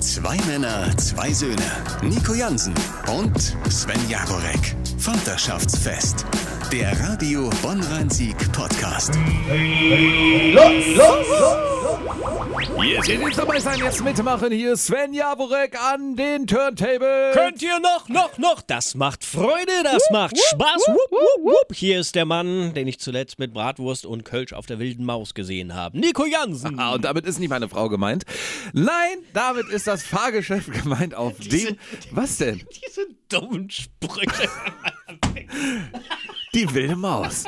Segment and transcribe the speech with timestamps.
[0.00, 1.56] Zwei Männer, zwei Söhne.
[2.02, 2.72] Nico Jansen
[3.08, 4.76] und Sven Jagorek.
[4.98, 6.24] Vaterschaftsfest.
[6.72, 9.14] Der Radio Bonn-Rhein-Sieg Podcast.
[12.82, 14.52] Jetzt jetzt dabei sein, jetzt mitmachen.
[14.52, 17.30] Hier ist Sven Jaborek an den Turntable.
[17.32, 18.60] Könnt ihr noch, noch, noch?
[18.60, 20.88] Das macht Freude, das macht Spaß.
[20.88, 21.74] Wupp, wupp, wupp.
[21.74, 25.32] Hier ist der Mann, den ich zuletzt mit Bratwurst und Kölsch auf der wilden Maus
[25.34, 25.98] gesehen habe.
[25.98, 26.78] Nico Jansen.
[26.78, 28.24] Ah, und damit ist nicht meine Frau gemeint.
[28.74, 31.78] Nein, damit ist das Fahrgeschäft gemeint, auf dem.
[32.10, 32.66] Was denn?
[32.86, 34.48] Diese dummen Sprüche.
[36.54, 37.44] Die wilde Maus.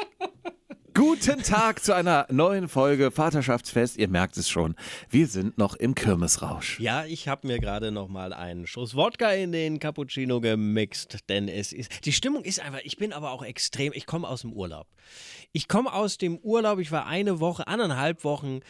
[0.93, 3.97] Guten Tag zu einer neuen Folge Vaterschaftsfest.
[3.97, 4.75] Ihr merkt es schon,
[5.09, 6.79] wir sind noch im Kirmesrausch.
[6.81, 11.49] Ja, ich habe mir gerade noch mal einen Schuss Wodka in den Cappuccino gemixt, denn
[11.49, 12.81] es ist die Stimmung ist einfach.
[12.83, 13.93] Ich bin aber auch extrem.
[13.95, 14.87] Ich komme aus dem Urlaub.
[15.53, 16.79] Ich komme aus dem Urlaub.
[16.81, 18.61] Ich war eine Woche, anderthalb Wochen.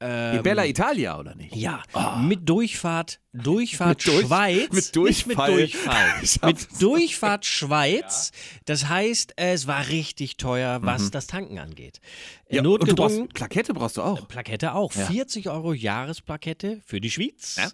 [0.00, 1.54] Ähm, Die Bella Italia, oder nicht?
[1.56, 1.82] Ja,
[2.20, 4.72] mit Durchfahrt, Durchfahrt Mit Durch- Schweiz.
[4.72, 5.08] mit Durchfall.
[5.10, 6.22] Nicht mit Durchfall.
[6.52, 8.32] Mit Durchfahrt Schweiz.
[8.64, 12.00] Das heißt, es war richtig teuer, was das Tanken angeht.
[12.02, 12.38] Mhm.
[12.50, 13.18] Ja, und Notgedrungen.
[13.26, 14.26] brauchst, Plakette brauchst du auch.
[14.26, 14.94] Plakette auch.
[14.94, 15.04] Ja.
[15.06, 17.56] 40 Euro Jahresplakette für die Schweiz.
[17.58, 17.70] Ja.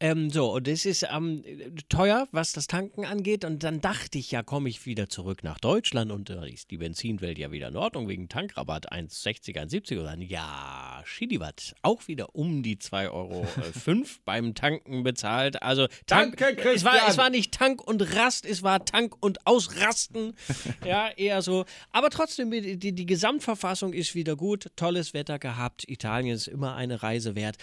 [0.00, 1.44] Ähm, so, und das ist ähm,
[1.90, 3.44] teuer, was das Tanken angeht.
[3.44, 6.78] Und dann dachte ich, ja, komme ich wieder zurück nach Deutschland und da ist die
[6.78, 11.74] Benzinwelt ja wieder in Ordnung wegen Tankrabatt 1,60, 1,70 oder ja, Schidiwatt.
[11.82, 13.46] Auch wieder um die 2,05 Euro
[13.78, 15.62] fünf beim Tanken bezahlt.
[15.62, 17.10] Also Tank, Danke, es, war, Christian.
[17.10, 20.34] es war nicht Tank und Rast, es war Tank und Ausrasten.
[20.84, 21.64] ja, eher so.
[21.92, 24.70] Aber trotzdem, die, die, die Gesamtverfassung ist wieder gut.
[24.76, 25.88] Tolles Wetter gehabt.
[25.88, 27.56] Italien ist immer eine Reise wert.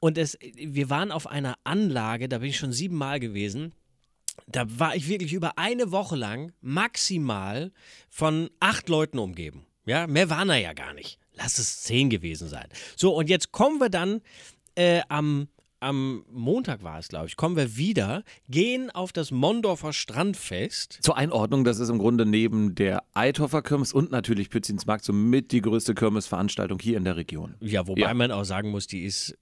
[0.00, 3.72] Und es, wir waren auf einer Anlage, da bin ich schon siebenmal gewesen.
[4.46, 7.72] Da war ich wirklich über eine Woche lang maximal
[8.08, 9.66] von acht Leuten umgeben.
[9.84, 11.18] Ja, mehr waren da ja gar nicht.
[11.34, 12.68] Lass es zehn gewesen sein.
[12.96, 14.20] So, und jetzt kommen wir dann
[14.74, 15.48] äh, am,
[15.80, 20.98] am Montag war es, glaube ich, kommen wir wieder, gehen auf das Mondorfer Strandfest.
[21.02, 25.62] Zur Einordnung, das ist im Grunde neben der Eithoffer Kirmes und natürlich Pützinsmarkt somit die
[25.62, 27.54] größte Kirmesveranstaltung hier in der Region.
[27.60, 28.14] Ja, wobei Ja.
[28.14, 29.36] man auch sagen muss, die ist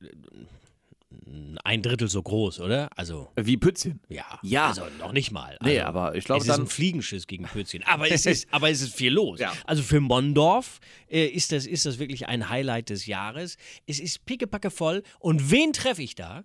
[1.64, 2.88] ein Drittel so groß, oder?
[2.96, 4.00] Also, Wie Pützchen.
[4.08, 4.38] ja.
[4.42, 4.68] Ja.
[4.68, 5.56] Also noch nicht mal.
[5.58, 7.82] Also, Nee, aber ich glaube es ist ein Fliegenschiss gegen Pützchen.
[7.84, 9.40] Aber es ist, aber es ist viel los.
[9.40, 9.52] Ja.
[9.64, 13.56] Also für Mondorf äh, ist, das, ist das wirklich ein Highlight des Jahres.
[13.86, 15.02] Es ist pickepacke voll.
[15.18, 16.44] Und wen treffe ich da?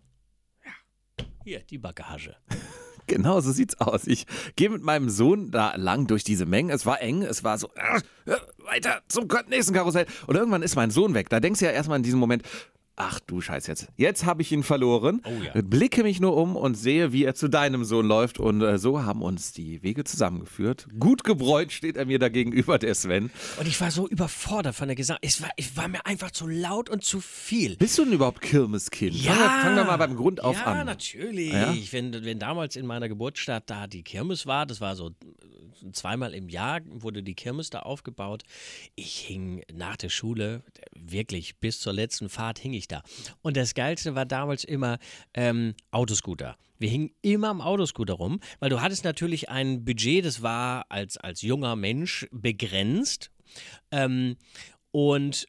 [0.66, 2.36] Ja, hier, die Bagage.
[3.08, 4.08] Genau, so sieht's aus.
[4.08, 4.26] Ich
[4.56, 6.70] gehe mit meinem Sohn da lang durch diese Mengen.
[6.70, 10.06] Es war eng, es war so, äh, weiter zum nächsten Karussell.
[10.28, 11.30] Und irgendwann ist mein Sohn weg.
[11.30, 12.44] Da denkst du ja erstmal in diesem Moment,
[12.96, 13.88] ach du Scheiß jetzt.
[13.98, 15.22] Jetzt habe ich ihn verloren.
[15.26, 15.62] Oh ja.
[15.62, 18.40] Blicke mich nur um und sehe, wie er zu deinem Sohn läuft.
[18.40, 20.88] Und äh, so haben uns die Wege zusammengeführt.
[21.00, 23.32] Gut gebräunt steht er mir da gegenüber, der Sven.
[23.60, 25.18] Und ich war so überfordert von der Gesang.
[25.22, 27.78] Es war, es war mir einfach zu laut und zu viel.
[27.78, 29.16] Bist du denn überhaupt Kirmeskind?
[29.16, 30.86] Fangen wir, fangen wir mal beim Grund auf ja, an.
[30.86, 31.54] natürlich.
[31.54, 31.74] Ja?
[31.92, 35.12] Wenn, wenn damals in meiner Geburtsstadt da die Kirmes war, das war so
[35.92, 38.44] zweimal im Jahr, wurde die Kirmes da aufgebaut.
[38.96, 43.04] Ich hing nach der Schule, wirklich bis zur letzten Fahrt hing ich da.
[43.42, 45.00] Und das Geilste war damals immer
[45.34, 46.58] ähm, Autoscooter.
[46.80, 51.18] Wir hingen immer am Autoscooter rum, weil du hattest natürlich ein Budget, das war als,
[51.18, 53.32] als junger Mensch begrenzt.
[53.92, 54.36] Ähm,
[54.92, 55.48] und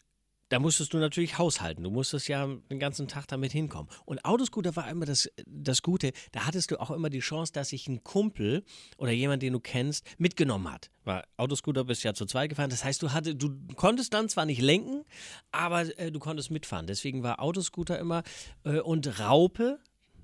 [0.49, 1.83] da musstest du natürlich haushalten.
[1.83, 3.91] Du musstest ja den ganzen Tag damit hinkommen.
[4.05, 6.13] Und Autoscooter war immer das, das Gute.
[6.33, 8.65] Da hattest du auch immer die Chance, dass sich ein Kumpel
[8.99, 10.91] oder jemand, den du kennst, mitgenommen hat.
[11.05, 12.71] Weil Autoscooter bist ja zu zweit gefahren.
[12.71, 15.05] Das heißt, du, hatte, du konntest dann zwar nicht lenken,
[15.51, 16.87] aber äh, du konntest mitfahren.
[16.87, 18.23] Deswegen war Autoscooter immer
[18.65, 19.79] äh, und Raupe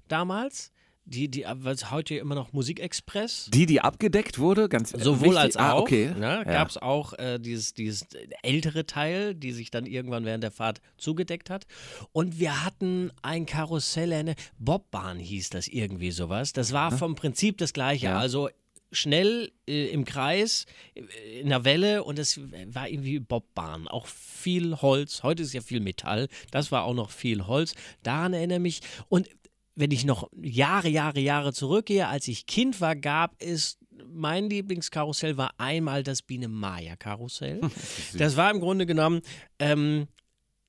[0.09, 0.73] damals.
[1.07, 3.47] Die, die, was heute immer noch Musikexpress.
[3.53, 5.39] Die, die abgedeckt wurde, ganz Sowohl wichtig.
[5.39, 5.83] als Ah, auch.
[5.83, 6.13] okay.
[6.17, 6.45] Ne, Ja.
[6.45, 8.07] Gab es auch äh, dieses, dieses
[8.43, 11.67] ältere Teil, die sich dann irgendwann während der Fahrt zugedeckt hat.
[12.13, 16.53] Und wir hatten ein Karussell, eine Bobbahn hieß das irgendwie sowas.
[16.53, 18.07] Das war vom Prinzip das gleiche.
[18.07, 18.19] Ja.
[18.19, 18.49] Also
[18.93, 23.89] schnell äh, im Kreis, äh, in der Welle und es war irgendwie Bobbahn.
[23.89, 25.23] Auch viel Holz.
[25.23, 26.29] Heute ist ja viel Metall.
[26.51, 27.75] Das war auch noch viel Holz.
[28.03, 28.81] Daran erinnere mich.
[29.09, 29.29] Und
[29.75, 33.79] wenn ich noch Jahre, Jahre, Jahre zurückgehe, als ich Kind war, gab es
[34.13, 37.61] mein Lieblingskarussell war einmal das Biene Maya Karussell.
[38.15, 39.21] Das war im Grunde genommen
[39.59, 40.09] ähm,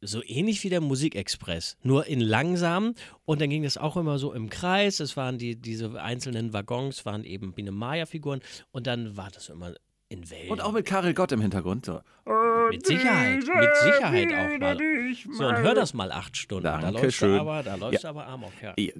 [0.01, 2.94] so ähnlich wie der Musikexpress, nur in langsam.
[3.25, 5.00] Und dann ging das auch immer so im Kreis.
[5.00, 8.42] Es waren die, diese einzelnen Waggons, waren eben Biene Maya-Figuren.
[8.71, 9.74] Und dann war das immer
[10.09, 10.51] in Wellen.
[10.51, 11.86] Und auch mit Karel Gott im Hintergrund.
[11.86, 12.01] So.
[12.71, 14.77] mit Sicherheit, mit Sicherheit auch mal.
[15.31, 16.63] So, und hör das mal acht Stunden.
[16.63, 17.39] da läufst du Dankeschön.
[17.39, 18.73] aber, da läufst du aber amok, ja.
[18.77, 18.94] Ja,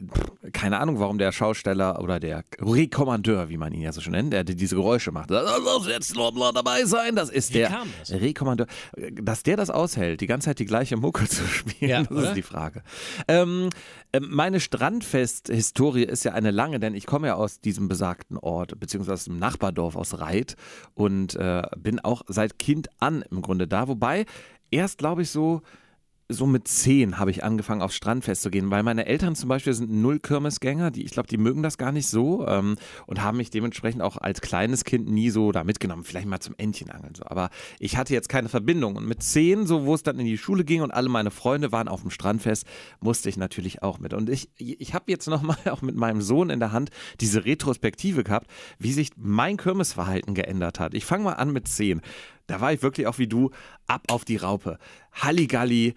[0.52, 4.34] keine Ahnung, warum der Schausteller oder der Rekommandeur, wie man ihn ja so schon nennt,
[4.34, 5.30] der diese Geräusche macht.
[5.30, 7.16] Lass jetzt mal dabei sein.
[7.16, 8.12] Das ist Wie der kam das?
[8.12, 8.68] Rekommandeur.
[9.14, 12.28] Dass der das aushält, die ganze Zeit die gleiche Mucke zu spielen, Ja, das oder?
[12.30, 12.84] ist die Frage.
[13.28, 13.70] Ähm,
[14.14, 18.80] ähm, meine Strandfest-Historie ist ja eine lange, denn ich komme ja aus diesem besagten Ort,
[18.80, 20.56] beziehungsweise aus dem Nachbardorf aus Reit
[20.94, 23.88] und äh, bin auch seit Kind an im Grunde da.
[23.88, 24.26] Wobei
[24.70, 25.62] erst, glaube ich, so
[26.32, 29.74] so mit zehn habe ich angefangen, aufs Strandfest zu gehen, weil meine Eltern zum Beispiel
[29.74, 33.38] sind null Kirmesgänger, die, ich glaube, die mögen das gar nicht so ähm, und haben
[33.38, 37.24] mich dementsprechend auch als kleines Kind nie so da mitgenommen, vielleicht mal zum Entchenangeln so.
[37.26, 37.50] Aber
[37.80, 40.64] ich hatte jetzt keine Verbindung und mit zehn, so wo es dann in die Schule
[40.64, 42.66] ging und alle meine Freunde waren auf dem Strandfest,
[43.00, 44.14] musste ich natürlich auch mit.
[44.14, 48.24] Und ich, ich habe jetzt nochmal auch mit meinem Sohn in der Hand diese Retrospektive
[48.24, 48.48] gehabt,
[48.80, 50.94] wie sich mein Kirmesverhalten geändert hat.
[50.94, 52.02] Ich fange mal an mit zehn.
[52.48, 53.52] Da war ich wirklich auch wie du,
[53.88, 54.78] ab auf die Raupe.
[55.14, 55.96] Halligalli,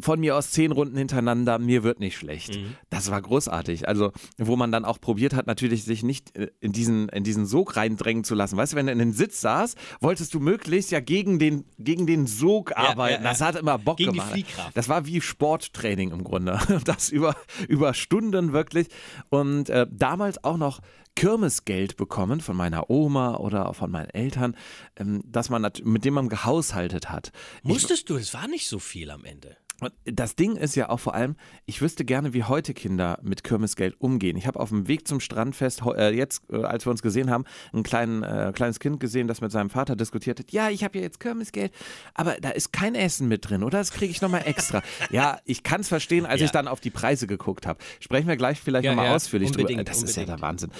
[0.00, 2.58] von mir aus zehn Runden hintereinander, mir wird nicht schlecht.
[2.90, 3.86] Das war großartig.
[3.86, 7.46] Also, wo man dann auch probiert hat, natürlich sich nicht äh, in diesen, in diesen
[7.46, 8.56] Sog reindrängen zu lassen.
[8.56, 12.06] Weißt du, wenn du in den Sitz saß, wolltest du möglichst ja gegen den, gegen
[12.06, 13.22] den Sog arbeiten.
[13.22, 13.30] ja, ja.
[13.30, 14.32] Das hat immer Bock Gegen die gemacht.
[14.32, 14.76] Fliehkraft.
[14.76, 16.58] Das war wie Sporttraining im Grunde.
[16.84, 17.34] Das über,
[17.68, 18.88] über Stunden wirklich.
[19.28, 20.80] Und äh, damals auch noch
[21.16, 24.56] Kirmesgeld bekommen von meiner Oma oder von meinen Eltern,
[24.96, 27.32] ähm, dass man mit dem man gehaushaltet hat.
[27.64, 29.56] Ich, Musstest du, es war nicht so viel am Ende.
[29.80, 31.36] und das Ding ist ja auch vor allem,
[31.66, 34.36] ich wüsste gerne, wie heute Kinder mit Kirmesgeld umgehen.
[34.36, 37.44] Ich habe auf dem Weg zum Strandfest, äh, jetzt, äh, als wir uns gesehen haben,
[37.74, 40.50] ein kleinen, äh, kleines Kind gesehen, das mit seinem Vater diskutiert hat.
[40.52, 41.72] Ja, ich habe ja jetzt Kirmesgeld,
[42.14, 43.76] aber da ist kein Essen mit drin, oder?
[43.78, 44.82] Das kriege ich nochmal extra.
[45.10, 46.46] ja, ich kann es verstehen, als Ja.
[46.46, 47.78] ich dann auf die Preise geguckt habe.
[48.00, 49.64] Sprechen wir gleich vielleicht Ja, nochmal ja, ausführlich drüber.
[49.68, 50.42] unbedingt, Das ist ja der unbedingt.
[50.42, 50.70] Wahnsinn.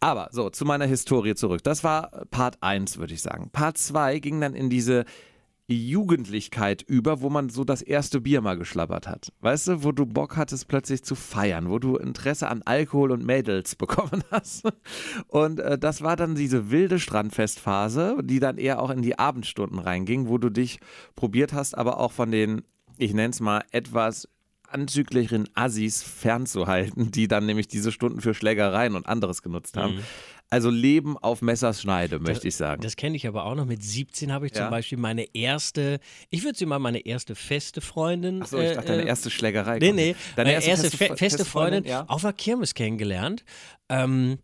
[0.00, 1.62] Aber so, zu meiner Historie zurück.
[1.62, 3.50] Das war Part 1, würde ich sagen.
[3.50, 5.04] Part 2 ging dann in diese
[5.66, 9.32] Jugendlichkeit über, wo man so das erste Bier mal geschlabbert hat.
[9.40, 13.24] Weißt du, wo du Bock hattest, plötzlich zu feiern, wo du Interesse an Alkohol und
[13.24, 14.68] Mädels bekommen hast.
[15.28, 19.78] Und äh, das war dann diese wilde Strandfestphase, die dann eher auch in die Abendstunden
[19.78, 20.80] reinging, wo du dich
[21.16, 22.62] probiert hast, aber auch von den,
[22.98, 24.28] ich nenne es mal, etwas
[24.74, 30.00] anzüglicheren Assis fernzuhalten, die dann nämlich diese Stunden für Schlägereien und anderes genutzt haben.
[30.50, 32.82] Also Leben auf Messers Schneide, möchte ich sagen.
[32.82, 33.64] Das kenne ich aber auch noch.
[33.64, 34.62] Mit 17 habe ich Ja.
[34.62, 38.42] zum Beispiel meine erste, ich würde sie mal meine erste feste Freundin.
[38.42, 39.78] Achso, ich dachte, deine äh, erste Schlägerei.
[39.78, 40.16] Nee, nee.
[40.36, 42.04] Deine Meine erste, fe feste, Freundin, ja.
[42.08, 43.44] auf der Kirmes kennengelernt.
[43.88, 44.38] Ähm,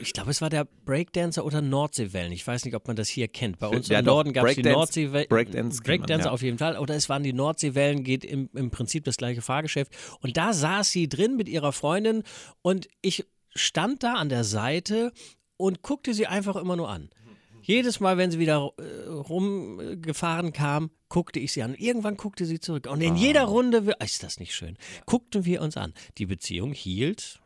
[0.00, 2.32] ich glaube, es war der Breakdancer oder Nordseewellen.
[2.32, 3.58] Ich weiß nicht, ob man das hier kennt.
[3.58, 4.14] Bei uns Ja, im doch.
[4.14, 5.28] Norden gab es die Nordseewellen.
[5.28, 6.32] Breakdance kennt man, Breakdancer ja.
[6.32, 6.78] auf jeden Fall.
[6.78, 9.92] Oder es waren die Nordseewellen, geht im, im Prinzip das gleiche Fahrgeschäft.
[10.20, 12.22] Und da saß sie drin mit ihrer Freundin
[12.62, 13.24] und ich
[13.54, 15.12] stand da an der Seite
[15.56, 17.10] und guckte sie einfach immer nur an.
[17.62, 21.74] Jedes Mal, wenn sie wieder äh, rumgefahren kam, guckte ich sie an.
[21.74, 22.86] Irgendwann guckte sie zurück.
[22.88, 25.92] Und in jeder Runde, ist das nicht schön, guckten wir uns an.
[26.18, 27.40] Die Beziehung hielt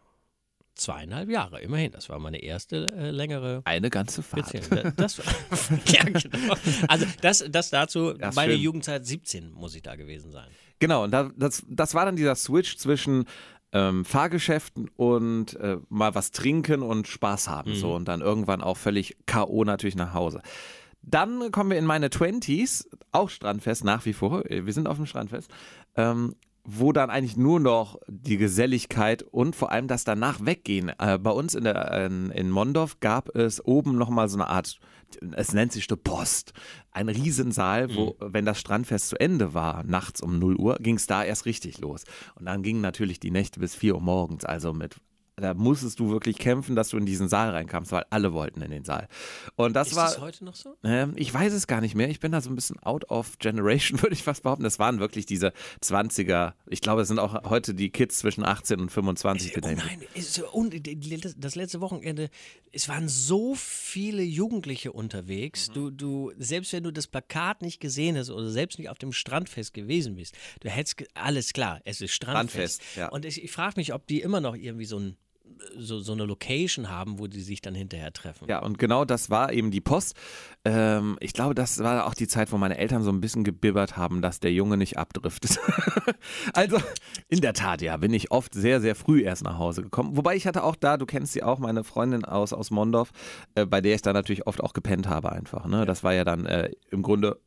[0.74, 1.92] zweieinhalb Jahre, immerhin.
[1.92, 4.52] Das war meine erste äh, längere Eine ganze Fahrt.
[4.52, 4.82] Beziehung.
[4.84, 5.16] Da- Das,
[5.86, 6.54] ja, genau.
[6.88, 8.62] Also das, das dazu, Ja, meine schön.
[8.62, 10.48] Jugendzeit 17 muss ich da gewesen sein.
[10.78, 13.26] Genau, und da, das, das war dann dieser Switch zwischen
[13.72, 17.74] ähm, Fahrgeschäften und äh, mal was trinken und Spaß haben.
[17.74, 19.64] So und dann irgendwann auch völlig K.O.
[19.64, 20.40] natürlich nach Hause.
[21.02, 24.42] Dann kommen wir in meine 20s, auch Strandfest nach wie vor.
[24.48, 25.50] Wir sind auf dem Strandfest.
[25.96, 26.34] Ähm,
[26.64, 30.92] wo dann eigentlich nur noch die Geselligkeit und vor allem das danach weggehen.
[30.98, 34.78] Äh, bei uns in, der, in, in Mondorf gab es oben nochmal so eine Art,
[35.32, 36.52] es nennt sich die Post,
[36.92, 41.06] ein Riesensaal, wo, wenn das Strandfest zu Ende war, nachts um 0 Uhr, ging es
[41.06, 42.04] da erst richtig los.
[42.34, 44.96] Und dann gingen natürlich die Nächte bis 4 Uhr morgens, also mit
[45.40, 48.70] da musstest du wirklich kämpfen, dass du in diesen Saal reinkamst, weil alle wollten in
[48.70, 49.08] den Saal.
[49.56, 50.04] Und das Ist war.
[50.06, 50.76] das heute noch so?
[50.84, 52.08] Ähm, ich weiß es gar nicht mehr.
[52.10, 54.62] Ich bin da so ein bisschen out of generation, würde ich fast behaupten.
[54.64, 56.52] Das waren wirklich diese 20er.
[56.68, 59.52] Ich glaube, es sind auch heute die Kids zwischen 18 und 25.
[59.54, 60.74] die Oh nein, es- und
[61.38, 62.30] das letzte Wochenende,
[62.72, 65.68] es waren so viele Jugendliche unterwegs.
[65.68, 65.72] Mhm.
[65.74, 69.12] Du, du, selbst wenn du das Plakat nicht gesehen hast oder selbst nicht auf dem
[69.12, 72.82] Strandfest gewesen bist, du hättest alles klar, es ist Strandfest.
[72.82, 73.08] Strandfest, ja.
[73.10, 75.16] Und ich, ich frage mich, ob die immer noch irgendwie so ein
[75.76, 78.48] so, so eine Location haben, wo die sich dann hinterher treffen.
[78.48, 80.14] Ja, und genau das war eben die Post.
[80.64, 83.96] Ähm, ich glaube, das war auch die Zeit, wo meine Eltern so ein bisschen gebibbert
[83.96, 85.58] haben, dass der Junge nicht abdriftet.
[86.54, 86.78] also,
[87.28, 90.16] in der Tat, ja, bin ich oft sehr, sehr früh erst nach Hause gekommen.
[90.16, 93.12] Wobei ich hatte auch da, du kennst sie auch, meine Freundin aus, aus Mondorf,
[93.54, 95.66] äh, bei der ich da natürlich oft auch gepennt habe einfach.
[95.66, 95.86] Ne?
[95.86, 97.38] Das war ja dann äh, im Grunde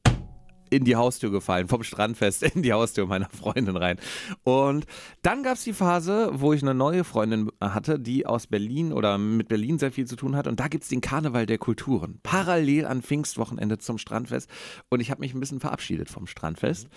[0.74, 3.98] in die Haustür gefallen, vom Strandfest in die Haustür meiner Freundin rein.
[4.44, 4.86] Und
[5.22, 9.18] dann gab es die Phase, wo ich eine neue Freundin hatte, die aus Berlin oder
[9.18, 10.48] mit Berlin sehr viel zu tun hat.
[10.48, 12.20] Und da gibt es den Karneval der Kulturen.
[12.24, 14.50] Parallel an Pfingstwochenende zum Strandfest.
[14.90, 16.88] Und ich habe mich ein bisschen verabschiedet vom Strandfest.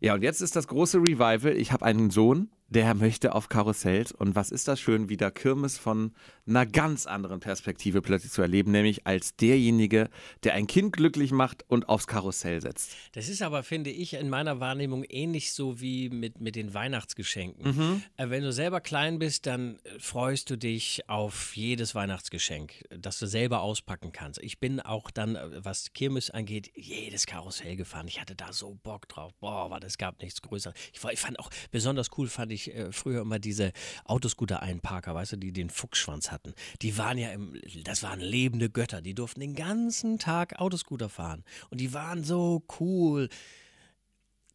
[0.00, 1.56] Ja, und jetzt ist das große Revival.
[1.56, 4.12] Ich habe einen Sohn der möchte auf Karussells.
[4.12, 6.12] Und was ist das schön, wieder Kirmes von
[6.46, 10.08] einer ganz anderen Perspektive plötzlich zu erleben, nämlich als derjenige,
[10.44, 12.94] der ein Kind glücklich macht und aufs Karussell setzt.
[13.12, 17.76] Das ist aber, finde ich, in meiner Wahrnehmung ähnlich so wie mit, mit den Weihnachtsgeschenken.
[17.76, 18.02] Mhm.
[18.16, 23.18] Äh, wenn du selber klein bist, dann äh, freust du dich auf jedes Weihnachtsgeschenk, das
[23.18, 24.42] du selber auspacken kannst.
[24.42, 28.08] Ich bin auch dann, äh, was Kirmes angeht, jedes Karussell gefahren.
[28.08, 29.32] Ich hatte da so Bock drauf.
[29.40, 30.74] Boah, war das gab nichts Größeres.
[30.92, 33.72] Ich, fand auch, besonders cool fand ich äh, früher immer diese
[34.04, 36.54] Autoscooter-Einparker, weißt du, die den Fuchsschwanz hatten.
[36.82, 39.00] Die waren ja im, das waren lebende Götter.
[39.00, 41.44] Die durften den ganzen Tag Autoscooter fahren.
[41.70, 43.28] Und die waren so cool.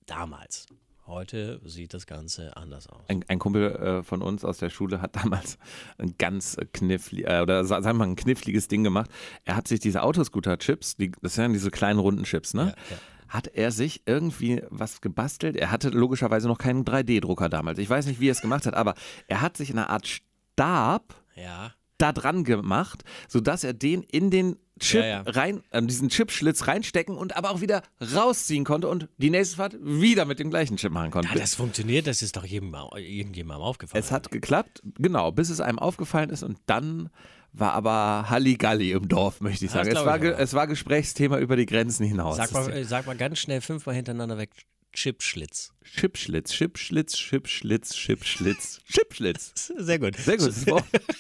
[0.06, 0.66] Damals.
[1.06, 3.04] Heute sieht das Ganze anders aus.
[3.10, 5.58] Ein, ein Kumpel äh, von uns aus der Schule hat damals
[5.98, 9.10] ein ganz kniffli äh, oder sa- sagen wir mal ein kniffliges Ding gemacht.
[9.44, 12.74] Er hat sich diese Autoscooter-Chips, die, das sind ja diese kleinen runden Chips, ne?
[12.90, 12.98] ja.
[13.34, 15.56] Hat er sich irgendwie was gebastelt?
[15.56, 17.80] Er hatte logischerweise noch keinen 3D-Drucker damals.
[17.80, 18.94] Ich weiß nicht, wie er es gemacht hat, aber
[19.28, 21.74] er hat sich eine Art Stab Ja.
[21.98, 25.22] da dran gemacht, sodass er den in den Chip Ja, ja.
[25.26, 27.82] rein, äh, diesen Chipschlitz reinstecken und aber auch wieder
[28.14, 31.30] rausziehen konnte und die nächste Fahrt wieder mit dem gleichen Chip machen konnte.
[31.30, 34.04] Ja, das funktioniert, das ist doch jedem, irgendjemandem aufgefallen.
[34.04, 37.10] Es hat geklappt, genau, bis es einem aufgefallen ist und dann
[37.54, 39.90] war aber Halligalli im Dorf, möchte ich sagen.
[39.90, 42.38] Es war, ich es war Gesprächsthema über die Grenzen hinaus.
[42.38, 44.50] sag, mal, äh, sag mal ganz schnell fünfmal hintereinander weg.
[44.94, 45.74] Chipschlitz.
[45.84, 49.74] Chipschlitz, Chipschlitz, Chipschlitz, Chipschlitz, Chipschlitz.
[49.76, 50.16] Sehr gut.
[50.18, 50.54] Sehr gut.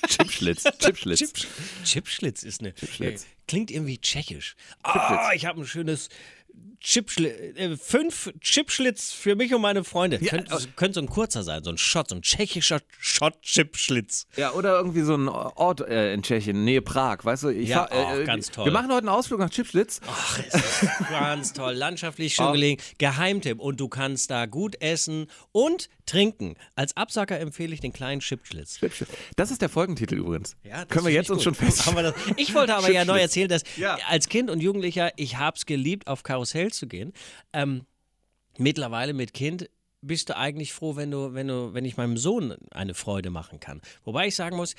[0.07, 1.19] Chipschlitz, Chipschlitz.
[1.19, 1.47] Chip,
[1.83, 2.75] Chipschlitz ist eine.
[2.75, 3.23] Chipschlitz.
[3.23, 4.55] Äh, klingt irgendwie tschechisch.
[4.83, 6.09] Ah, ich habe ein schönes
[6.79, 7.57] Chipschlitz.
[7.57, 10.17] Äh, fünf Chipschlitz für mich und meine Freunde.
[10.21, 14.27] Ja, könnte, könnte so ein kurzer sein, so ein Shot, so ein tschechischer Shot-Chipschlitz.
[14.35, 17.49] Ja, oder irgendwie so ein Ort äh, in Tschechien, Nähe Prag, weißt du?
[17.49, 17.91] Ich Ja, fahr-
[18.21, 18.65] auch ganz toll.
[18.65, 20.01] Wir machen heute einen Ausflug nach Chipschlitz.
[20.07, 21.73] Ach, es ist ganz toll.
[21.73, 22.81] Landschaftlich schön gelegen.
[22.97, 23.59] Geheimtipp.
[23.59, 26.55] Und du kannst da gut essen und trinken.
[26.75, 28.79] Als Absacker empfehle ich den kleinen Chipschlitz.
[28.79, 29.09] Chipschlitz.
[29.35, 30.55] Das ist der Folgentitel übrigens.
[30.63, 31.85] Ja, Können wir jetzt uns schon fest.
[31.85, 33.97] Haben wir das- Ich wollte aber ja neu erzählen, dass Ja.
[34.07, 37.13] als Kind und Jugendlicher, ich habe es geliebt, auf Karussell zu gehen.
[37.53, 37.85] Ähm,
[38.57, 39.69] mittlerweile mit Kind
[40.01, 43.59] bist du eigentlich froh, wenn du, wenn du, wenn ich meinem Sohn eine Freude machen
[43.59, 43.81] kann.
[44.03, 44.75] Wobei ich sagen muss,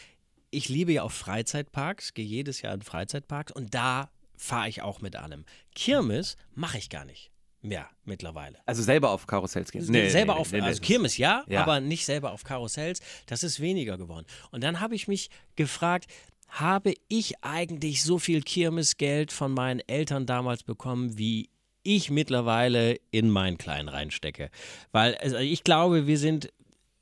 [0.51, 5.01] ich liebe ja auch Freizeitparks, gehe jedes Jahr in Freizeitparks und da fahre ich auch
[5.01, 5.45] mit allem.
[5.75, 7.31] Kirmes mache ich gar nicht
[7.65, 8.59] mehr mittlerweile.
[8.67, 9.83] Also selber auf Karussells gehen.
[9.83, 11.63] selber nee, auf, nee, nee, also Kirmes ja, Ja.
[11.63, 13.01] aber nicht selber auf Karussells.
[13.27, 14.27] Das ist weniger geworden.
[14.51, 16.07] Und dann habe ich mich gefragt,
[16.49, 21.51] habe ich eigentlich so viel Kirmesgeld von meinen Eltern damals bekommen, wie
[21.83, 24.51] ich mittlerweile in meinen Kleinen reinstecke?
[24.93, 26.51] Weil also ich glaube, wir sind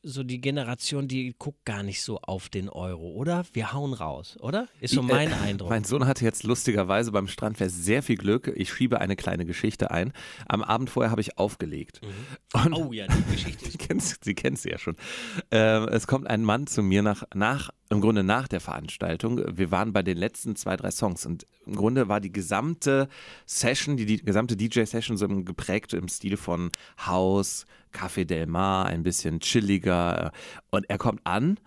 [0.03, 3.45] so die Generation, die guckt gar nicht so auf den Euro, oder?
[3.53, 4.69] Wir hauen raus, oder?
[4.81, 5.71] Ist so mein Äh, Eindruck.
[5.71, 8.53] Mein Sohn hatte jetzt lustigerweise beim Strandfest sehr viel Glück.
[8.57, 10.13] Ich schiebe eine kleine Geschichte ein.
[10.49, 12.01] Am Abend vorher habe ich aufgelegt.
[12.53, 14.97] Und oh ja, die Geschichte Sie ist kennt, sie kennt sie ja schon.
[15.51, 19.41] Ähm, es kommt ein Mann zu mir nach, nach, im Grunde nach der Veranstaltung.
[19.57, 23.09] Wir waren bei den letzten zwei, drei Songs und im Grunde war die gesamte
[23.47, 26.71] Session, die, die gesamte DJ-Session so geprägt im Stil von
[27.07, 30.33] House, Café Del Mar, ein bisschen chilliger.
[30.71, 31.59] Und er kommt an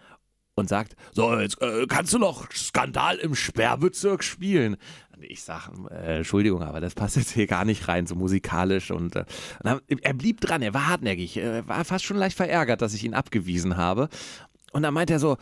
[0.55, 4.77] und sagt, so, jetzt äh, kannst du noch Skandal im Sperrbezirk spielen.
[5.19, 8.91] Ich sage, äh, Entschuldigung, aber das passt jetzt hier gar nicht rein, so musikalisch.
[8.91, 9.25] Und, äh,
[9.63, 13.03] und er blieb dran, er war hartnäckig, er war fast schon leicht verärgert, dass ich
[13.03, 14.09] ihn abgewiesen habe.
[14.71, 15.37] Und dann meint er so,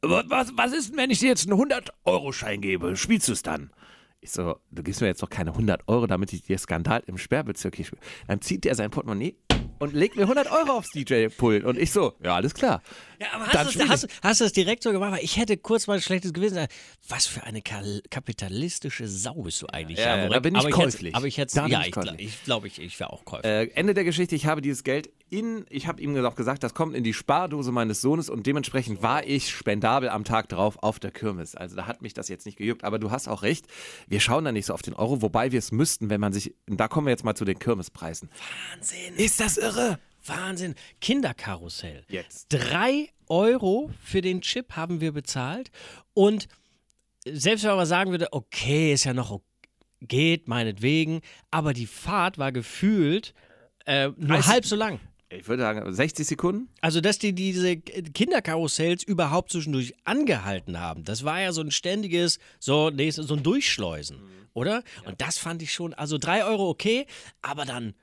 [0.00, 2.96] was, was ist denn, wenn ich dir jetzt einen 100-Euro-Schein gebe?
[2.96, 3.70] Spielst du es dann?
[4.20, 7.18] Ich so, du gibst mir jetzt doch keine 100 Euro, damit ich dir Skandal im
[7.18, 8.02] Sperrbezirk hier spiele.
[8.26, 9.36] Dann zieht er sein Portemonnaie
[9.78, 11.64] und legt mir 100 Euro aufs DJ-Pult.
[11.64, 12.82] Und ich so, ja, alles klar.
[13.20, 15.12] Ja, aber Dann hast, du, hast, hast du das direkt so gemacht?
[15.12, 16.66] Weil ich hätte kurz mal ein schlechtes Gewissen.
[17.08, 19.98] Was für eine kapitalistische Sau bist du eigentlich?
[19.98, 20.32] Ja, ja, Jaworek?
[20.32, 21.02] da bin ich aber käuflich.
[21.12, 22.26] Jetzt, aber ich hätte, ja, ich ich, gla- käuflich.
[22.28, 23.50] ich glaube, ich, ich wäre auch käuflich.
[23.50, 26.74] Äh, Ende der Geschichte, ich habe dieses Geld in, ich habe ihm auch gesagt, das
[26.74, 30.98] kommt in die Spardose meines Sohnes und dementsprechend war ich spendabel am Tag drauf auf
[30.98, 31.54] der Kirmes.
[31.54, 33.66] Also da hat mich das jetzt nicht gejuckt, aber du hast auch recht,
[34.06, 36.54] wir schauen da nicht so auf den Euro, wobei wir es müssten, wenn man sich,
[36.66, 38.30] da kommen wir jetzt mal zu den Kirmespreisen.
[38.74, 39.14] Wahnsinn.
[39.16, 39.98] Ist das irre?
[40.24, 40.74] Wahnsinn.
[41.00, 42.04] Kinderkarussell.
[42.08, 42.46] Jetzt.
[42.50, 45.70] Drei Euro für den Chip haben wir bezahlt.
[46.14, 46.48] Und
[47.26, 49.42] selbst wenn man sagen würde, okay, ist ja noch ok-
[50.00, 51.20] geht, meinetwegen,
[51.50, 53.34] aber die Fahrt war gefühlt
[53.84, 55.00] äh, nur 30 halb so lang.
[55.30, 56.68] Ich würde sagen, 60 Sekunden?
[56.80, 62.38] Also, dass die diese Kinderkarussells überhaupt zwischendurch angehalten haben, das war ja so ein ständiges,
[62.58, 64.18] so, nächstes, so ein Durchschleusen,
[64.54, 64.82] oder?
[65.04, 67.06] Und das fand ich schon, also drei Euro okay,
[67.42, 67.94] aber dann,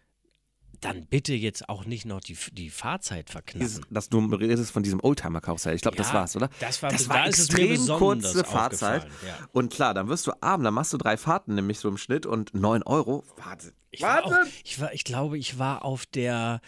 [0.82, 3.86] dann bitte jetzt auch nicht noch die, die Fahrzeit verknappen.
[3.89, 5.74] dass du redest von diesem Oldtimer-Karussell.
[5.74, 6.50] Ich glaube, das Ja, war's, oder?
[6.60, 9.03] das war- das da war mir extrem kurze Fahrzeit.
[9.25, 9.36] ja.
[9.51, 12.27] Und klar, dann wirst du arm, dann machst du drei Fahrten, nämlich so im Schnitt
[12.27, 13.24] und 9 Euro.
[13.38, 13.74] Warte.
[13.89, 14.34] Ich, war auch,
[14.65, 16.60] ich, war, ich glaube, ich war auf der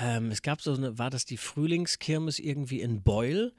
[0.00, 3.52] ähm, es gab so eine, war das die Frühlingskirmes irgendwie in Beul?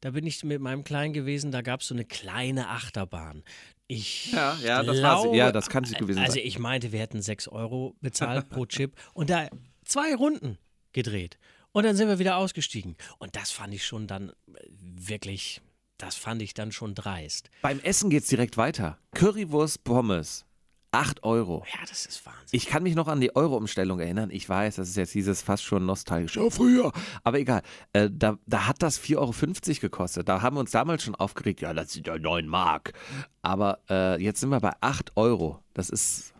[0.00, 3.44] Da bin ich mit meinem Kleinen gewesen, da gab es so eine kleine Achterbahn.
[3.86, 5.36] Ich Ja, ja, das glaube.
[5.36, 6.42] Ja, das kann sie gewesen Also sein.
[6.44, 9.48] ich meinte, wir hätten 6 Euro bezahlt pro Chip und da
[9.84, 10.58] zwei Runden
[10.92, 11.38] gedreht.
[11.72, 12.96] Und dann sind wir wieder ausgestiegen.
[13.18, 14.32] Und das fand ich schon dann äh,
[14.78, 15.60] wirklich,
[15.98, 17.48] das fand ich dann schon dreist.
[17.62, 18.98] Beim Essen geht's direkt weiter.
[19.14, 20.44] Currywurst Pommes.
[20.92, 21.64] 8 Euro.
[21.72, 22.42] Ja, das ist Wahnsinn.
[22.52, 24.30] Ich kann mich noch an die Euro-Umstellung erinnern.
[24.30, 26.36] Ich weiß, das ist jetzt dieses fast schon nostalgisch.
[26.36, 26.92] Ja, früher.
[27.24, 27.62] Aber egal.
[27.94, 30.28] Äh, da, da hat das 4,50 Euro gekostet.
[30.28, 31.62] Da haben wir uns damals schon aufgeregt.
[31.62, 32.92] Ja, das sind ja 9 Mark.
[33.40, 35.60] Aber äh, jetzt sind wir bei 8 Euro.
[35.72, 36.31] Das ist,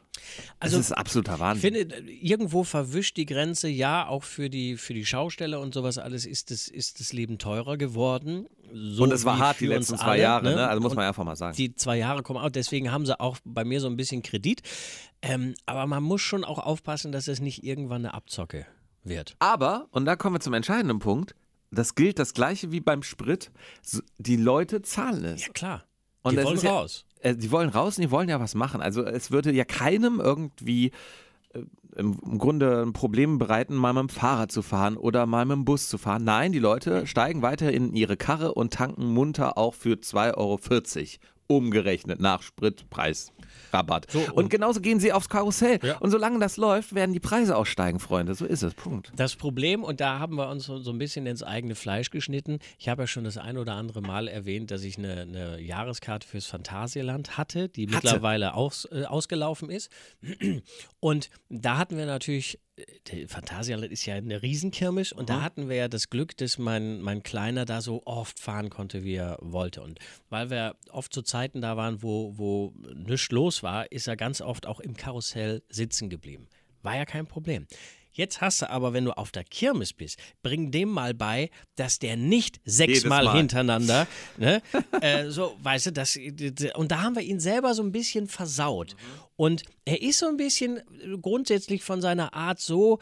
[0.59, 1.75] Also, das ist absoluter Ich Wahnsinn.
[1.75, 6.27] finde, irgendwo verwischt die Grenze, ja, auch für die, für die Schausteller und sowas alles
[6.27, 8.47] ist das, ist das Leben teurer geworden.
[8.73, 10.55] So Und es war hart die letzten zwei alle, Jahre.
[10.55, 10.67] Ne?
[10.69, 11.57] Also muss man einfach mal sagen.
[11.57, 14.63] Die zwei Jahre kommen auch, deswegen haben sie auch bei mir so ein bisschen Kredit.
[15.21, 18.67] Ähm, aber man muss schon auch aufpassen, dass es nicht irgendwann eine Abzocke
[19.05, 19.37] wird.
[19.39, 21.35] Aber, und da kommen wir zum entscheidenden Punkt,
[21.71, 23.51] das gilt das gleiche wie beim Sprit.
[24.19, 25.47] Die Leute zahlen es.
[25.47, 25.85] Ja, klar.
[26.23, 27.05] Und die wollen ja- raus.
[27.21, 28.81] Äh, die wollen raus und die wollen ja was machen.
[28.81, 30.93] Also es würde ja keinem irgendwie
[31.53, 31.61] äh,
[31.97, 35.57] im, im Grunde ein Problem bereiten, mal mit dem Fahrrad zu fahren oder mal mit
[35.57, 36.25] dem Bus zu fahren.
[36.25, 40.59] Nein, die Leute steigen weiter in ihre Karre und tanken munter auch für 2,40 Euro
[41.47, 43.33] umgerechnet nach Spritpreis.
[43.73, 44.11] Rabatt.
[44.11, 45.79] So, und, und- genauso gehen sie aufs Karussell.
[45.83, 45.99] Ja.
[45.99, 48.35] Und solange das läuft, werden die Preise auch steigen, Freunde.
[48.35, 48.75] So ist es.
[48.75, 49.13] Punkt.
[49.17, 52.59] Das Problem, und da haben wir uns so, so ein bisschen ins eigene Fleisch geschnitten.
[52.79, 56.27] Ich habe ja schon das ein oder andere Mal erwähnt, dass ich eine, eine Jahreskarte
[56.27, 57.97] fürs Phantasialand hatte, die Hatte.
[57.97, 59.91] mittlerweile aus, äh, ausgelaufen ist.
[61.01, 62.59] Und da hatten wir natürlich,
[63.29, 67.23] Phantasialand ist ja eine Riesenkirmes und da hatten wir ja das Glück, dass mein, mein
[67.23, 69.83] Kleiner da so oft fahren konnte, wie er wollte.
[69.83, 69.99] Und
[70.31, 74.41] weil wir oft zu Zeiten da waren, wo, wo nichts los war, ist er ganz
[74.41, 76.49] oft auch im Karussell sitzen geblieben.
[76.83, 77.67] War ja kein Problem.
[78.13, 81.99] Jetzt hast du aber, wenn du auf der Kirmes bist, bring dem mal bei, dass
[81.99, 83.37] der nicht sechsmal Mal.
[83.39, 84.63] hintereinander, ne,
[85.01, 86.19] äh, so, weißt du, das,
[86.75, 88.97] und da haben wir ihn selber so ein bisschen versaut.
[89.37, 90.83] Und er ist so ein bisschen
[91.23, 92.99] grundsätzlich von seiner Art so,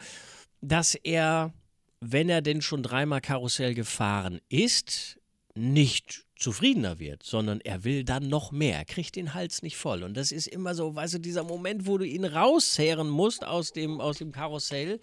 [0.61, 1.53] dass er,
[1.99, 5.19] wenn er denn schon dreimal Karussell gefahren ist,
[5.55, 8.77] nicht zufriedener wird, sondern er will dann noch mehr.
[8.77, 10.03] Er kriegt den Hals nicht voll.
[10.03, 13.71] Und das ist immer so, weißt du, dieser Moment, wo du ihn rauszehren musst aus
[13.71, 14.99] dem, aus dem Karussell,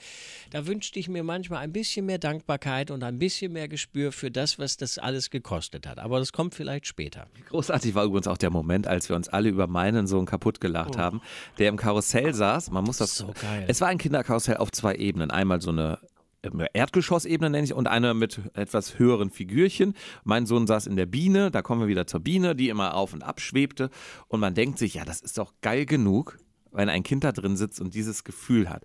[0.51, 4.31] da wünschte ich mir manchmal ein bisschen mehr Dankbarkeit und ein bisschen mehr Gespür für
[4.31, 5.99] das, was das alles gekostet hat.
[5.99, 7.29] Aber das kommt vielleicht später.
[7.49, 10.99] Großartig war übrigens auch der Moment, als wir uns alle über meinen Sohn kaputt gelacht
[10.99, 11.23] haben,
[11.59, 12.71] der im Karussell saß.
[12.71, 13.17] Man muss das.
[13.17, 13.65] So geil.
[13.69, 15.31] Es war ein Kinderkarussell auf zwei Ebenen.
[15.31, 15.99] Einmal so eine
[16.73, 19.95] Erdgeschossebene nenne ich und eine mit etwas höheren Figürchen.
[20.25, 23.13] Mein Sohn saß in der Biene, da kommen wir wieder zur Biene, die immer auf
[23.13, 23.91] und ab schwebte
[24.29, 26.39] und man denkt sich, ja, das ist doch geil genug,
[26.73, 28.85] wenn ein Kind da drin sitzt und dieses Gefühl hat.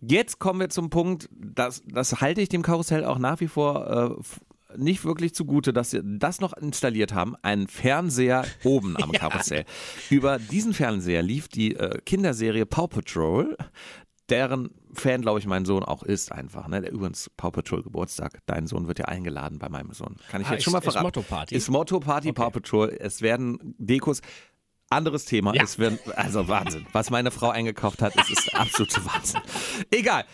[0.00, 4.18] Jetzt kommen wir zum Punkt, das, das halte ich dem Karussell auch nach wie vor
[4.18, 4.22] äh,
[4.76, 9.64] nicht wirklich zugute, dass sie das noch installiert haben, einen Fernseher oben am Karussell.
[10.10, 13.56] Über diesen Fernseher lief die äh, Kinderserie Paw Patrol,
[14.28, 16.68] deren Fan, glaube ich, mein Sohn auch ist einfach.
[16.68, 16.80] Ne?
[16.82, 18.38] Der übrigens Paw Patrol Geburtstag.
[18.46, 20.16] Dein Sohn wird ja eingeladen bei meinem Sohn.
[20.28, 21.04] Kann ich Ah, jetzt ist- schon mal ist verraten.
[21.06, 21.54] Motto-Party?
[21.54, 22.88] Ist Motto Party Paw Patrol.
[22.98, 24.20] Es werden Dekos.
[24.90, 25.54] Anderes Thema.
[25.54, 25.62] Ja.
[25.62, 26.86] Es werden, also Wahnsinn.
[26.92, 29.40] Was meine Frau eingekauft hat, es ist absolute Wahnsinn.
[29.90, 30.24] Egal.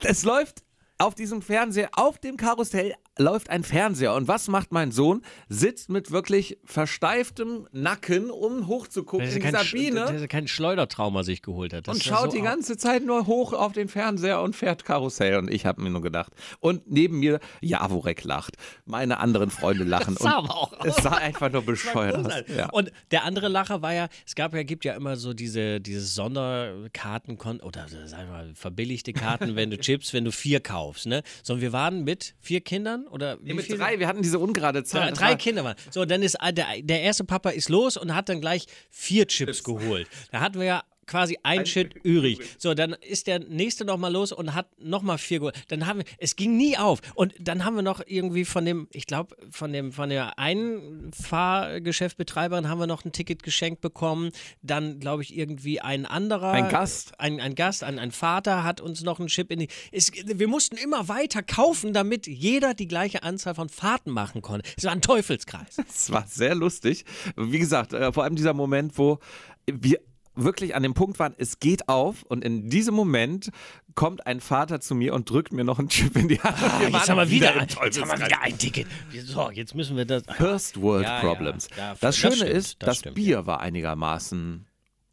[0.00, 0.64] Es läuft
[0.98, 4.14] auf diesem Fernseher, auf dem Karussell läuft ein Fernseher.
[4.14, 5.22] Und was macht mein Sohn?
[5.48, 10.00] Sitzt mit wirklich versteiftem Nacken, um hochzugucken Dass in kein, Biene.
[10.00, 11.88] dass er kein Schleudertrauma sich geholt hat.
[11.88, 15.36] Das Und schaut so die ganze Zeit nur hoch auf den Fernseher und fährt Karussell.
[15.36, 16.32] Und ich habe mir nur gedacht.
[16.60, 18.56] Und neben mir Javorek lacht.
[18.84, 20.14] Meine anderen Freunde lachen.
[20.14, 22.32] Das sah aber auch Es sah einfach nur bescheuert aus.
[22.54, 22.70] Ja.
[22.70, 26.00] Und der andere Lacher war ja, es gab ja, gibt ja immer so diese, diese
[26.00, 31.22] Sonderkarten oder sagen wir mal verbilligte Karten, wenn du Chips, wenn du vier kaufst, ne?
[31.42, 33.78] So, wir waren mit vier Kindern oder wie Nee, mit viele?
[33.78, 35.10] drei, wir hatten diese ungerade Zahl.
[35.12, 35.76] Drei, drei Kinder waren.
[35.90, 39.26] So, dann ist ein- der, der erste Papa ist los und hat dann gleich vier
[39.26, 40.08] Chips geholt.
[40.32, 42.38] Da hatten wir ja quasi ein Chip übrig.
[42.58, 45.56] So, dann ist der nächste nochmal los und hat nochmal vier geholt.
[45.68, 47.00] Dann haben wir, es ging nie auf.
[47.14, 51.10] Und dann haben wir noch irgendwie von dem, ich glaube, von dem, von der einen
[51.12, 54.30] Fahrgeschäftbetreiberin haben wir noch ein Ticket geschenkt bekommen.
[54.62, 56.52] Dann, glaube ich, irgendwie ein anderer.
[56.52, 57.18] Ein Gast.
[57.18, 59.68] Ein, ein Gast, ein, ein Vater hat uns noch einen Chip in die.
[59.90, 64.68] Es, wir mussten immer weiter kaufen, damit jeder die gleiche Anzahl von Fahrten machen konnte.
[64.76, 65.78] Es war ein Teufelskreis.
[65.88, 67.04] Es war sehr lustig.
[67.36, 69.18] Wie gesagt, äh, vor allem dieser Moment, wo
[69.66, 70.00] wir
[70.44, 73.50] wirklich an dem Punkt waren, es geht auf und in diesem Moment
[73.94, 76.56] kommt ein Vater zu mir und drückt mir noch einen Chip in die Hand.
[76.62, 78.86] Und wir Ah, jetzt haben wir wieder, ein, jetzt haben wir wieder ein Ticket.
[79.24, 80.22] So, jetzt müssen wir das.
[80.36, 81.68] First World Ja, ja, Problems.
[81.76, 84.66] ja, das das Schöne stimmt, ist, das das, Bier war einigermaßen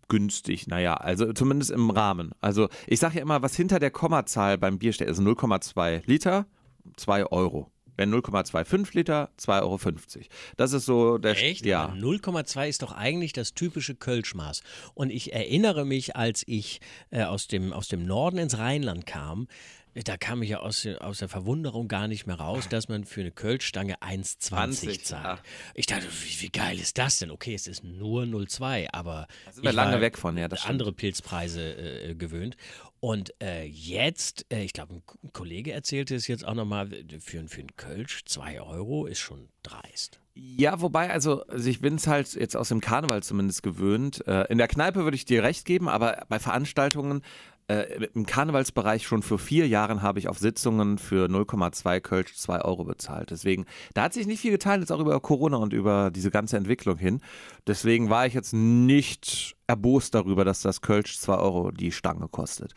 [0.08, 0.68] günstig.
[0.68, 2.32] Naja, also zumindest im Rahmen.
[2.42, 6.46] Also ich sage ja immer, was hinter der Kommazahl beim Bier steht, ist 0,2 Liter,
[6.98, 7.72] 2 Euro.
[7.98, 9.80] Wenn 0,25 Liter, 2,50 Euro.
[10.58, 11.66] Das ist so der Echt?
[11.66, 11.84] Ja.
[11.84, 14.62] Aber 0,2 ist doch eigentlich das typische Kölschmaß.
[14.94, 16.82] Und ich erinnere mich, als ich
[17.12, 19.48] äh, aus, dem, aus dem Norden ins Rheinland kam,
[20.04, 23.22] da kam ich ja aus, aus der Verwunderung gar nicht mehr raus, dass man für
[23.22, 25.40] eine Kölschstange 1,20 20, zahlt.
[25.40, 25.44] ja.
[25.74, 27.32] Ich dachte, wie, wie geil ist das denn?
[27.32, 32.10] Okay, es ist nur 0,2, aber sind wir lange weg von, ja, das andere Pilzpreise
[32.10, 32.58] äh, gewöhnt.
[33.00, 37.60] Und äh, jetzt, äh, ich glaube, ein Kollege erzählte es jetzt auch nochmal, für, für
[37.60, 40.20] einen Kölsch 2 Euro ist schon dreist.
[40.38, 44.26] Ja, wobei, also, also ich bin es halt jetzt aus dem Karneval zumindest gewöhnt.
[44.28, 47.22] Äh, in der Kneipe würde ich dir recht geben, aber bei Veranstaltungen
[47.68, 52.62] äh, im Karnevalsbereich schon vor vier Jahren habe ich auf Sitzungen für 0,2 Kölsch 2
[52.62, 53.32] Euro bezahlt.
[53.32, 56.58] Deswegen, da hat sich nicht viel getan, jetzt auch über Corona und über diese ganze
[56.58, 57.22] Entwicklung hin.
[57.66, 62.74] Deswegen war ich jetzt nicht erbost darüber, dass das Kölsch 2 Euro die Stange kostet.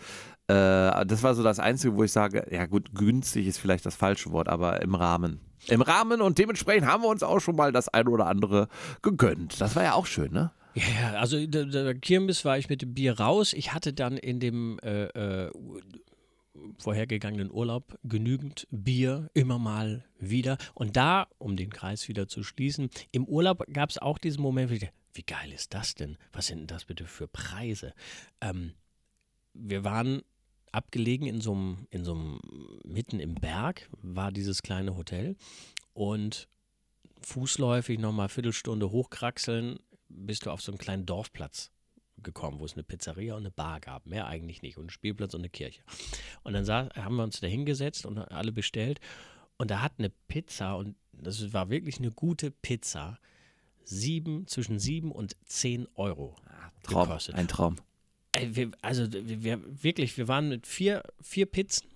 [0.47, 3.95] Äh, das war so das Einzige, wo ich sage, ja gut, günstig ist vielleicht das
[3.95, 5.41] falsche Wort, aber im Rahmen.
[5.67, 8.69] Im Rahmen und dementsprechend haben wir uns auch schon mal das eine oder andere
[9.03, 9.61] gegönnt.
[9.61, 10.53] Das war ja auch schön, ne?
[10.79, 13.53] Ja, ja, also der, der Kirmes war ich mit dem Bier raus.
[13.53, 15.51] Ich hatte dann in dem äh, äh,
[16.79, 20.57] vorhergegangenen Urlaub genügend Bier, immer mal wieder.
[20.75, 24.71] Und da, um den Kreis wieder zu schließen, im Urlaub gab es auch diesen Moment,
[24.71, 26.17] dachte, wie geil ist das denn?
[26.33, 27.93] Was sind denn das bitte für Preise?
[28.41, 28.75] Ähm,
[29.55, 30.23] wir waren
[30.71, 32.41] abgelegen in so einem, in so einem,
[32.85, 35.37] mitten im Berg war dieses kleine Hotel
[35.93, 36.47] und
[37.23, 41.71] fußläufig nochmal Viertelstunde hochkraxeln, bist du auf so einen kleinen Dorfplatz
[42.23, 44.07] gekommen, wo es eine Pizzeria und eine Bar gab.
[44.07, 44.77] Mehr eigentlich nicht.
[44.77, 45.83] Und einen Spielplatz und eine Kirche.
[46.43, 49.01] Und dann sah, haben wir uns da hingesetzt und alle bestellt.
[49.57, 53.19] Und da hat eine Pizza, und das war wirklich eine gute Pizza,
[53.85, 56.37] sieben, zwischen sieben und zehn Euro
[56.83, 57.35] Traum, gekostet.
[57.35, 57.77] ein Traum.
[58.33, 61.89] Ey, wir, also wir, wirklich, wir waren mit vier, vier Pizzen,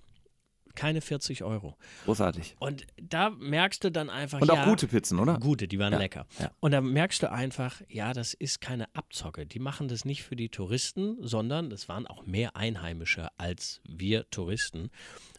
[0.74, 1.76] keine 40 Euro.
[2.04, 2.56] Großartig.
[2.58, 5.38] Und da merkst du dann einfach, Und ja, auch gute Pizzen, oder?
[5.38, 6.26] Gute, die waren Ja, lecker.
[6.38, 6.50] ja.
[6.60, 9.46] Und da merkst du einfach, ja, das ist keine Abzocke.
[9.46, 14.28] Die machen das nicht für die Touristen, sondern das waren auch mehr Einheimische als wir
[14.30, 14.90] Touristen.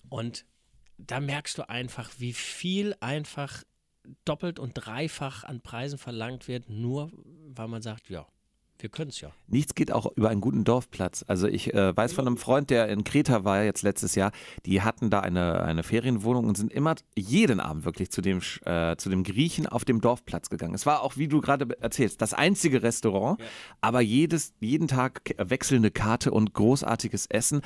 [0.09, 0.45] Und
[0.97, 3.63] da merkst du einfach, wie viel einfach
[4.25, 7.11] doppelt und dreifach an Preisen verlangt wird, nur
[7.47, 8.25] weil man sagt, ja,
[8.83, 9.31] wir können es ja.
[9.47, 11.23] Nichts geht auch über einen guten Dorfplatz.
[11.25, 14.33] Also ich äh, weiß von einem Freund, der in Kreta war jetzt letztes Jahr,
[14.65, 18.97] die hatten da eine, eine Ferienwohnung und sind immer jeden Abend wirklich zu dem, äh,
[18.97, 20.75] zu dem Griechen auf dem Dorfplatz gegangen.
[20.75, 23.39] Es war auch, wie du gerade erzählst, das einzige Restaurant,
[23.79, 27.61] aber jedes, jeden Tag wechselnde Karte und großartiges Essen.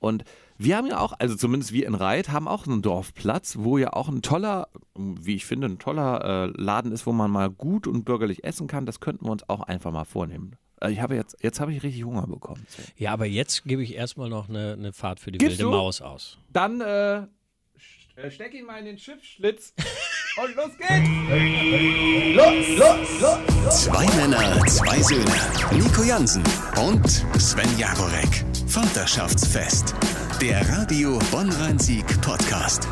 [0.00, 0.24] Und
[0.58, 3.92] wir haben ja auch, also zumindest wir in Reit, haben auch einen Dorfplatz, wo ja
[3.92, 7.86] auch ein toller, wie ich finde, ein toller äh, Laden ist, wo man mal gut
[7.86, 8.84] und bürgerlich essen kann.
[8.84, 10.56] Das könnten wir uns auch einfach mal vornehmen.
[10.80, 12.66] Äh, Ich habe jetzt, jetzt habe ich richtig Hunger bekommen.
[12.96, 15.76] Ja, aber jetzt gebe ich erstmal noch eine, eine Fahrt für die Gibst wilde du?
[15.76, 16.38] Maus aus.
[16.52, 17.26] Dann äh,
[18.30, 19.74] steck ihn mal in den Schiffsschlitz
[20.42, 21.08] und los geht's!
[23.70, 25.30] Zwei Männer, zwei Söhne.
[25.72, 26.42] Nico Jansen
[26.80, 27.08] und
[27.40, 28.44] Sven Jagorek.
[28.66, 29.94] Vaterschaftsfest.
[30.40, 32.86] Der Radio Bonn-Rhein-Sieg Podcast.